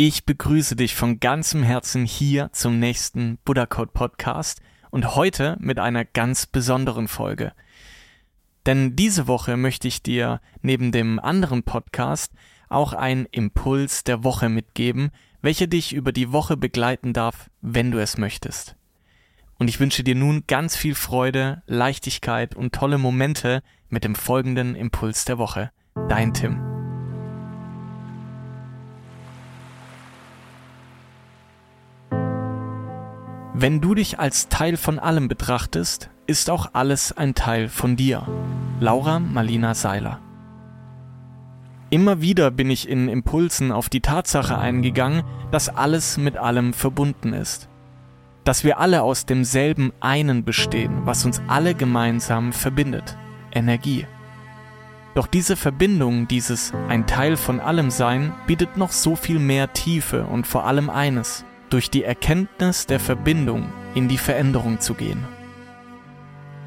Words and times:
Ich 0.00 0.24
begrüße 0.24 0.76
dich 0.76 0.94
von 0.94 1.18
ganzem 1.18 1.64
Herzen 1.64 2.04
hier 2.04 2.50
zum 2.52 2.78
nächsten 2.78 3.38
Buddha 3.44 3.66
Code 3.66 3.90
Podcast 3.92 4.60
und 4.90 5.16
heute 5.16 5.56
mit 5.58 5.80
einer 5.80 6.04
ganz 6.04 6.46
besonderen 6.46 7.08
Folge. 7.08 7.52
Denn 8.64 8.94
diese 8.94 9.26
Woche 9.26 9.56
möchte 9.56 9.88
ich 9.88 10.00
dir 10.00 10.40
neben 10.62 10.92
dem 10.92 11.18
anderen 11.18 11.64
Podcast 11.64 12.32
auch 12.68 12.92
einen 12.92 13.26
Impuls 13.32 14.04
der 14.04 14.22
Woche 14.22 14.48
mitgeben, 14.48 15.10
welcher 15.42 15.66
dich 15.66 15.92
über 15.92 16.12
die 16.12 16.30
Woche 16.30 16.56
begleiten 16.56 17.12
darf, 17.12 17.50
wenn 17.60 17.90
du 17.90 17.98
es 17.98 18.18
möchtest. 18.18 18.76
Und 19.58 19.66
ich 19.66 19.80
wünsche 19.80 20.04
dir 20.04 20.14
nun 20.14 20.44
ganz 20.46 20.76
viel 20.76 20.94
Freude, 20.94 21.64
Leichtigkeit 21.66 22.54
und 22.54 22.72
tolle 22.72 22.98
Momente 22.98 23.64
mit 23.88 24.04
dem 24.04 24.14
folgenden 24.14 24.76
Impuls 24.76 25.24
der 25.24 25.38
Woche. 25.38 25.72
Dein 26.08 26.32
Tim. 26.34 26.77
Wenn 33.60 33.80
du 33.80 33.96
dich 33.96 34.20
als 34.20 34.48
Teil 34.48 34.76
von 34.76 35.00
allem 35.00 35.26
betrachtest, 35.26 36.10
ist 36.28 36.48
auch 36.48 36.74
alles 36.74 37.10
ein 37.10 37.34
Teil 37.34 37.68
von 37.68 37.96
dir. 37.96 38.24
Laura 38.78 39.18
Marlina 39.18 39.74
Seiler. 39.74 40.20
Immer 41.90 42.20
wieder 42.20 42.52
bin 42.52 42.70
ich 42.70 42.88
in 42.88 43.08
Impulsen 43.08 43.72
auf 43.72 43.88
die 43.88 44.00
Tatsache 44.00 44.56
eingegangen, 44.56 45.24
dass 45.50 45.68
alles 45.68 46.18
mit 46.18 46.36
allem 46.36 46.72
verbunden 46.72 47.32
ist. 47.32 47.68
Dass 48.44 48.62
wir 48.62 48.78
alle 48.78 49.02
aus 49.02 49.26
demselben 49.26 49.92
einen 49.98 50.44
bestehen, 50.44 51.04
was 51.04 51.24
uns 51.24 51.42
alle 51.48 51.74
gemeinsam 51.74 52.52
verbindet. 52.52 53.18
Energie. 53.50 54.06
Doch 55.16 55.26
diese 55.26 55.56
Verbindung, 55.56 56.28
dieses 56.28 56.72
ein 56.88 57.08
Teil 57.08 57.36
von 57.36 57.58
allem 57.58 57.90
Sein, 57.90 58.32
bietet 58.46 58.76
noch 58.76 58.92
so 58.92 59.16
viel 59.16 59.40
mehr 59.40 59.72
Tiefe 59.72 60.26
und 60.26 60.46
vor 60.46 60.64
allem 60.64 60.90
eines, 60.90 61.44
durch 61.70 61.90
die 61.90 62.04
Erkenntnis 62.04 62.86
der 62.86 63.00
Verbindung 63.00 63.72
in 63.94 64.08
die 64.08 64.18
Veränderung 64.18 64.80
zu 64.80 64.94
gehen. 64.94 65.24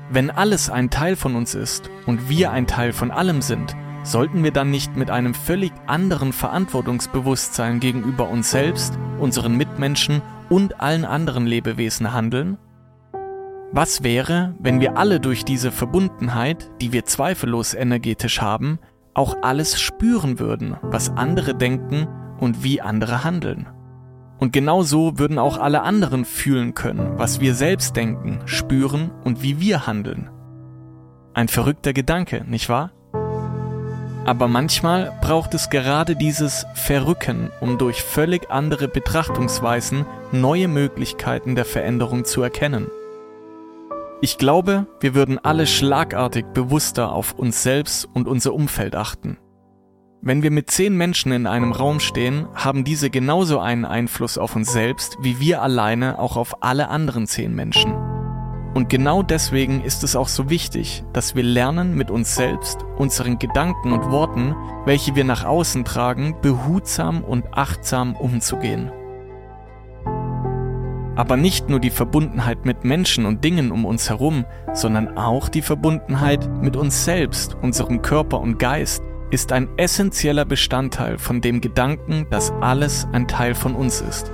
Wenn 0.09 0.29
alles 0.29 0.69
ein 0.69 0.89
Teil 0.89 1.15
von 1.15 1.35
uns 1.35 1.55
ist 1.55 1.89
und 2.05 2.27
wir 2.27 2.51
ein 2.51 2.67
Teil 2.67 2.91
von 2.91 3.11
allem 3.11 3.41
sind, 3.41 3.75
sollten 4.03 4.43
wir 4.43 4.51
dann 4.51 4.69
nicht 4.69 4.95
mit 4.95 5.09
einem 5.09 5.33
völlig 5.33 5.71
anderen 5.87 6.33
Verantwortungsbewusstsein 6.33 7.79
gegenüber 7.79 8.29
uns 8.29 8.51
selbst, 8.51 8.97
unseren 9.19 9.55
Mitmenschen 9.55 10.21
und 10.49 10.81
allen 10.81 11.05
anderen 11.05 11.45
Lebewesen 11.45 12.11
handeln? 12.11 12.57
Was 13.71 14.03
wäre, 14.03 14.53
wenn 14.59 14.81
wir 14.81 14.97
alle 14.97 15.21
durch 15.21 15.45
diese 15.45 15.71
Verbundenheit, 15.71 16.69
die 16.81 16.91
wir 16.91 17.05
zweifellos 17.05 17.73
energetisch 17.73 18.41
haben, 18.41 18.79
auch 19.13 19.37
alles 19.43 19.79
spüren 19.79 20.39
würden, 20.39 20.75
was 20.81 21.09
andere 21.09 21.55
denken 21.55 22.07
und 22.39 22.63
wie 22.63 22.81
andere 22.81 23.23
handeln? 23.23 23.67
Und 24.41 24.53
genau 24.53 24.81
so 24.81 25.19
würden 25.19 25.37
auch 25.37 25.59
alle 25.59 25.83
anderen 25.83 26.25
fühlen 26.25 26.73
können, 26.73 27.19
was 27.19 27.39
wir 27.41 27.53
selbst 27.53 27.95
denken, 27.95 28.39
spüren 28.45 29.11
und 29.23 29.43
wie 29.43 29.59
wir 29.59 29.85
handeln. 29.85 30.31
Ein 31.35 31.47
verrückter 31.47 31.93
Gedanke, 31.93 32.43
nicht 32.47 32.67
wahr? 32.67 32.91
Aber 34.25 34.47
manchmal 34.47 35.15
braucht 35.21 35.53
es 35.53 35.69
gerade 35.69 36.15
dieses 36.15 36.65
Verrücken, 36.73 37.51
um 37.59 37.77
durch 37.77 38.01
völlig 38.01 38.49
andere 38.49 38.87
Betrachtungsweisen 38.87 40.07
neue 40.31 40.67
Möglichkeiten 40.67 41.53
der 41.53 41.65
Veränderung 41.65 42.25
zu 42.25 42.41
erkennen. 42.41 42.87
Ich 44.21 44.39
glaube, 44.39 44.87
wir 45.01 45.13
würden 45.13 45.37
alle 45.37 45.67
schlagartig 45.67 46.45
bewusster 46.47 47.11
auf 47.11 47.33
uns 47.33 47.61
selbst 47.61 48.07
und 48.11 48.27
unser 48.27 48.55
Umfeld 48.55 48.95
achten. 48.95 49.37
Wenn 50.23 50.43
wir 50.43 50.51
mit 50.51 50.69
zehn 50.69 50.95
Menschen 50.95 51.31
in 51.31 51.47
einem 51.47 51.71
Raum 51.71 51.99
stehen, 51.99 52.45
haben 52.53 52.83
diese 52.83 53.09
genauso 53.09 53.57
einen 53.57 53.85
Einfluss 53.85 54.37
auf 54.37 54.55
uns 54.55 54.71
selbst, 54.71 55.17
wie 55.19 55.39
wir 55.39 55.63
alleine 55.63 56.19
auch 56.19 56.37
auf 56.37 56.61
alle 56.61 56.89
anderen 56.89 57.25
zehn 57.25 57.55
Menschen. 57.55 57.95
Und 58.75 58.87
genau 58.87 59.23
deswegen 59.23 59.81
ist 59.81 60.03
es 60.03 60.15
auch 60.15 60.27
so 60.27 60.47
wichtig, 60.51 61.03
dass 61.11 61.33
wir 61.33 61.41
lernen, 61.41 61.95
mit 61.95 62.11
uns 62.11 62.35
selbst, 62.35 62.85
unseren 62.99 63.39
Gedanken 63.39 63.93
und 63.93 64.11
Worten, 64.11 64.55
welche 64.85 65.15
wir 65.15 65.23
nach 65.23 65.43
außen 65.43 65.85
tragen, 65.85 66.35
behutsam 66.43 67.23
und 67.23 67.57
achtsam 67.57 68.15
umzugehen. 68.15 68.91
Aber 71.15 71.35
nicht 71.35 71.67
nur 71.67 71.79
die 71.79 71.89
Verbundenheit 71.89 72.63
mit 72.63 72.83
Menschen 72.85 73.25
und 73.25 73.43
Dingen 73.43 73.71
um 73.71 73.85
uns 73.85 74.09
herum, 74.09 74.45
sondern 74.73 75.17
auch 75.17 75.49
die 75.49 75.63
Verbundenheit 75.63 76.47
mit 76.61 76.75
uns 76.75 77.05
selbst, 77.05 77.57
unserem 77.59 78.03
Körper 78.03 78.39
und 78.39 78.59
Geist, 78.59 79.01
ist 79.31 79.53
ein 79.53 79.69
essentieller 79.77 80.43
Bestandteil 80.45 81.17
von 81.17 81.39
dem 81.41 81.61
Gedanken, 81.61 82.27
dass 82.29 82.51
alles 82.59 83.07
ein 83.13 83.27
Teil 83.27 83.55
von 83.55 83.75
uns 83.75 84.01
ist. 84.01 84.29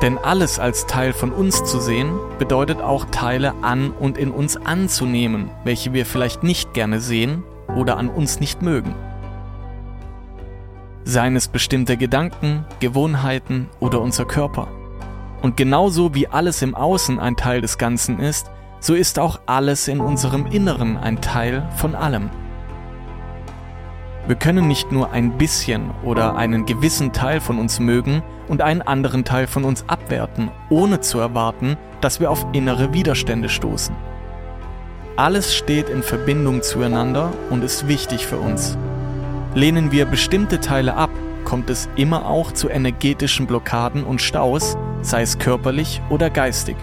Denn 0.00 0.18
alles 0.18 0.58
als 0.58 0.86
Teil 0.86 1.12
von 1.12 1.30
uns 1.30 1.62
zu 1.62 1.78
sehen, 1.78 2.18
bedeutet 2.38 2.80
auch 2.80 3.04
Teile 3.12 3.54
an 3.62 3.92
und 3.92 4.18
in 4.18 4.32
uns 4.32 4.56
anzunehmen, 4.56 5.50
welche 5.62 5.92
wir 5.92 6.06
vielleicht 6.06 6.42
nicht 6.42 6.74
gerne 6.74 7.00
sehen 7.00 7.44
oder 7.76 7.98
an 7.98 8.08
uns 8.08 8.40
nicht 8.40 8.62
mögen. 8.62 8.94
Seien 11.04 11.36
es 11.36 11.48
bestimmte 11.48 11.96
Gedanken, 11.96 12.64
Gewohnheiten 12.80 13.68
oder 13.78 14.00
unser 14.00 14.24
Körper. 14.24 14.68
Und 15.42 15.56
genauso 15.56 16.14
wie 16.14 16.28
alles 16.28 16.62
im 16.62 16.74
Außen 16.74 17.18
ein 17.18 17.36
Teil 17.36 17.60
des 17.60 17.76
Ganzen 17.76 18.18
ist, 18.20 18.50
so 18.82 18.94
ist 18.94 19.20
auch 19.20 19.40
alles 19.46 19.86
in 19.86 20.00
unserem 20.00 20.46
Inneren 20.46 20.98
ein 20.98 21.20
Teil 21.20 21.66
von 21.76 21.94
allem. 21.94 22.30
Wir 24.26 24.34
können 24.34 24.66
nicht 24.66 24.90
nur 24.90 25.12
ein 25.12 25.38
bisschen 25.38 25.90
oder 26.04 26.34
einen 26.34 26.66
gewissen 26.66 27.12
Teil 27.12 27.40
von 27.40 27.58
uns 27.60 27.78
mögen 27.78 28.22
und 28.48 28.60
einen 28.60 28.82
anderen 28.82 29.24
Teil 29.24 29.46
von 29.46 29.64
uns 29.64 29.84
abwerten, 29.88 30.50
ohne 30.68 31.00
zu 31.00 31.20
erwarten, 31.20 31.76
dass 32.00 32.18
wir 32.18 32.30
auf 32.30 32.44
innere 32.52 32.92
Widerstände 32.92 33.48
stoßen. 33.48 33.94
Alles 35.16 35.54
steht 35.54 35.88
in 35.88 36.02
Verbindung 36.02 36.62
zueinander 36.62 37.32
und 37.50 37.62
ist 37.62 37.86
wichtig 37.86 38.26
für 38.26 38.38
uns. 38.38 38.76
Lehnen 39.54 39.92
wir 39.92 40.06
bestimmte 40.06 40.58
Teile 40.58 40.94
ab, 40.96 41.10
kommt 41.44 41.70
es 41.70 41.88
immer 41.94 42.26
auch 42.26 42.50
zu 42.50 42.68
energetischen 42.68 43.46
Blockaden 43.46 44.02
und 44.02 44.22
Staus, 44.22 44.76
sei 45.02 45.22
es 45.22 45.38
körperlich 45.38 46.00
oder 46.10 46.30
geistig. 46.30 46.76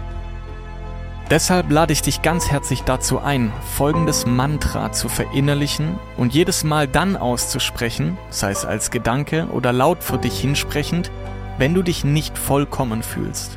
Deshalb 1.30 1.70
lade 1.70 1.94
ich 1.94 2.02
dich 2.02 2.24
ganz 2.24 2.50
herzlich 2.50 2.82
dazu 2.82 3.20
ein, 3.20 3.54
folgendes 3.76 4.26
Mantra 4.26 4.92
zu 4.92 5.10
verinnerlichen 5.10 6.00
und 6.18 6.34
jedes 6.34 6.64
Mal 6.64 6.88
dann 6.88 7.16
auszusprechen, 7.16 8.18
sei 8.32 8.50
es 8.50 8.66
als 8.66 8.90
Gedanke 8.90 9.48
oder 9.52 9.72
laut 9.72 10.04
vor 10.04 10.18
dich 10.18 10.40
hinsprechend, 10.40 11.12
wenn 11.60 11.76
du 11.76 11.84
dich 11.84 12.04
nicht 12.04 12.36
vollkommen 12.36 13.04
fühlst. 13.04 13.52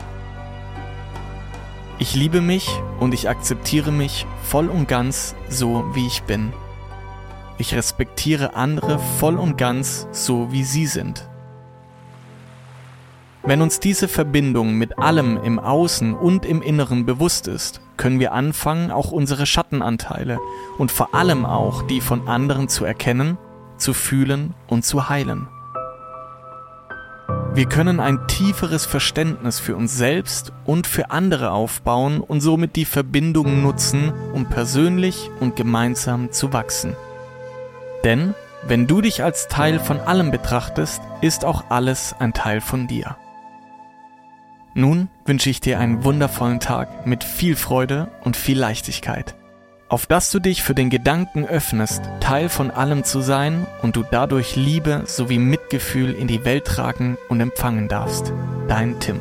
Ich 1.98 2.14
liebe 2.14 2.42
mich 2.42 2.68
und 3.00 3.14
ich 3.14 3.30
akzeptiere 3.30 3.90
mich 3.90 4.26
voll 4.42 4.68
und 4.68 4.86
ganz 4.86 5.34
so, 5.48 5.82
wie 5.94 6.06
ich 6.06 6.24
bin. 6.24 6.52
Ich 7.56 7.74
respektiere 7.74 8.54
andere 8.54 8.98
voll 9.18 9.36
und 9.36 9.56
ganz 9.56 10.08
so, 10.10 10.52
wie 10.52 10.64
sie 10.64 10.86
sind. 10.86 11.26
Wenn 13.44 13.60
uns 13.60 13.80
diese 13.80 14.06
Verbindung 14.06 14.74
mit 14.74 14.98
allem 14.98 15.36
im 15.42 15.58
Außen 15.58 16.14
und 16.14 16.46
im 16.46 16.62
Inneren 16.62 17.04
bewusst 17.06 17.48
ist, 17.48 17.80
können 17.96 18.20
wir 18.20 18.32
anfangen, 18.32 18.92
auch 18.92 19.10
unsere 19.10 19.46
Schattenanteile 19.46 20.38
und 20.78 20.92
vor 20.92 21.12
allem 21.12 21.44
auch 21.44 21.82
die 21.82 22.00
von 22.00 22.28
anderen 22.28 22.68
zu 22.68 22.84
erkennen, 22.84 23.38
zu 23.78 23.94
fühlen 23.94 24.54
und 24.68 24.84
zu 24.84 25.08
heilen. 25.08 25.48
Wir 27.52 27.66
können 27.66 27.98
ein 27.98 28.28
tieferes 28.28 28.86
Verständnis 28.86 29.58
für 29.58 29.74
uns 29.74 29.96
selbst 29.96 30.52
und 30.64 30.86
für 30.86 31.10
andere 31.10 31.50
aufbauen 31.50 32.20
und 32.20 32.40
somit 32.40 32.76
die 32.76 32.84
Verbindung 32.84 33.60
nutzen, 33.60 34.12
um 34.32 34.46
persönlich 34.46 35.30
und 35.40 35.56
gemeinsam 35.56 36.30
zu 36.30 36.52
wachsen. 36.52 36.94
Denn 38.04 38.34
wenn 38.62 38.86
du 38.86 39.00
dich 39.00 39.24
als 39.24 39.48
Teil 39.48 39.80
von 39.80 39.98
allem 39.98 40.30
betrachtest, 40.30 41.02
ist 41.20 41.44
auch 41.44 41.64
alles 41.70 42.14
ein 42.20 42.32
Teil 42.32 42.60
von 42.60 42.86
dir. 42.86 43.16
Nun 44.74 45.08
wünsche 45.26 45.50
ich 45.50 45.60
dir 45.60 45.78
einen 45.78 46.04
wundervollen 46.04 46.60
Tag 46.60 47.06
mit 47.06 47.24
viel 47.24 47.56
Freude 47.56 48.08
und 48.22 48.36
viel 48.36 48.58
Leichtigkeit. 48.58 49.34
Auf 49.88 50.06
dass 50.06 50.30
du 50.30 50.38
dich 50.38 50.62
für 50.62 50.74
den 50.74 50.88
Gedanken 50.88 51.44
öffnest, 51.44 52.02
Teil 52.20 52.48
von 52.48 52.70
allem 52.70 53.04
zu 53.04 53.20
sein 53.20 53.66
und 53.82 53.96
du 53.96 54.04
dadurch 54.10 54.56
Liebe 54.56 55.02
sowie 55.04 55.38
Mitgefühl 55.38 56.14
in 56.14 56.28
die 56.28 56.46
Welt 56.46 56.64
tragen 56.64 57.18
und 57.28 57.40
empfangen 57.40 57.88
darfst. 57.88 58.32
Dein 58.68 58.98
Tim. 59.00 59.20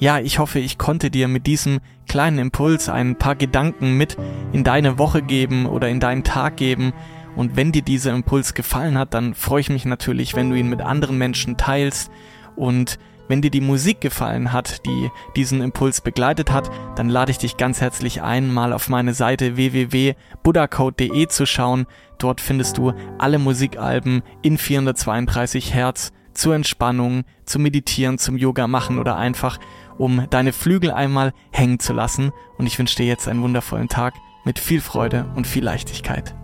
Ja, 0.00 0.20
ich 0.20 0.38
hoffe, 0.38 0.60
ich 0.60 0.78
konnte 0.78 1.10
dir 1.10 1.26
mit 1.26 1.46
diesem 1.48 1.80
kleinen 2.06 2.38
Impuls 2.38 2.88
ein 2.88 3.16
paar 3.16 3.34
Gedanken 3.34 3.96
mit 3.96 4.16
in 4.52 4.62
deine 4.62 4.96
Woche 4.96 5.22
geben 5.22 5.66
oder 5.66 5.88
in 5.88 5.98
deinen 5.98 6.22
Tag 6.22 6.56
geben. 6.56 6.92
Und 7.34 7.56
wenn 7.56 7.72
dir 7.72 7.82
dieser 7.82 8.12
Impuls 8.12 8.54
gefallen 8.54 8.96
hat, 8.96 9.12
dann 9.14 9.34
freue 9.34 9.60
ich 9.60 9.70
mich 9.70 9.84
natürlich, 9.84 10.36
wenn 10.36 10.50
du 10.50 10.56
ihn 10.56 10.68
mit 10.68 10.82
anderen 10.82 11.18
Menschen 11.18 11.56
teilst. 11.56 12.12
Und 12.54 12.98
wenn 13.26 13.42
dir 13.42 13.50
die 13.50 13.60
Musik 13.60 14.00
gefallen 14.00 14.52
hat, 14.52 14.86
die 14.86 15.10
diesen 15.34 15.60
Impuls 15.60 16.00
begleitet 16.00 16.52
hat, 16.52 16.70
dann 16.94 17.08
lade 17.08 17.32
ich 17.32 17.38
dich 17.38 17.56
ganz 17.56 17.80
herzlich 17.80 18.22
ein, 18.22 18.54
mal 18.54 18.72
auf 18.72 18.88
meine 18.88 19.14
Seite 19.14 19.56
www.buddhacode.de 19.56 21.26
zu 21.26 21.44
schauen. 21.44 21.86
Dort 22.18 22.40
findest 22.40 22.78
du 22.78 22.92
alle 23.18 23.38
Musikalben 23.38 24.22
in 24.42 24.58
432 24.58 25.74
Hertz 25.74 26.12
zur 26.38 26.54
Entspannung, 26.54 27.24
zum 27.44 27.62
Meditieren, 27.62 28.16
zum 28.16 28.36
Yoga 28.36 28.68
machen 28.68 28.98
oder 28.98 29.16
einfach 29.16 29.58
um 29.98 30.26
deine 30.30 30.52
Flügel 30.52 30.90
einmal 30.90 31.32
hängen 31.50 31.80
zu 31.80 31.92
lassen. 31.92 32.32
Und 32.56 32.66
ich 32.66 32.78
wünsche 32.78 32.96
dir 32.96 33.06
jetzt 33.06 33.28
einen 33.28 33.42
wundervollen 33.42 33.88
Tag 33.88 34.14
mit 34.44 34.58
viel 34.58 34.80
Freude 34.80 35.26
und 35.34 35.46
viel 35.46 35.64
Leichtigkeit. 35.64 36.37